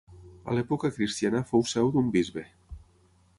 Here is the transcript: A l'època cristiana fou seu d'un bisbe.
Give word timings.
A 0.53 0.55
l'època 0.59 0.89
cristiana 0.95 1.43
fou 1.51 1.65
seu 1.73 1.93
d'un 1.97 2.09
bisbe. 2.17 2.47